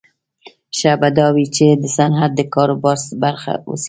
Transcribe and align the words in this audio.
ښه 0.77 0.91
به 0.99 1.09
دا 1.17 1.27
وي 1.35 1.45
چې 1.55 1.67
د 1.81 1.83
صنعت 1.97 2.31
د 2.35 2.41
کاروبار 2.55 2.97
برخه 3.23 3.51
وڅېړو 3.69 3.75